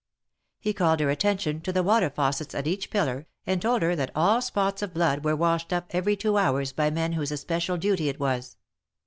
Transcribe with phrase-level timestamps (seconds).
[0.59, 4.09] He called her attention to the water faucets at each pillar, and told her that
[4.15, 8.09] all spots of blood were washed up every two hours by men whose especial duty
[8.09, 8.57] it was.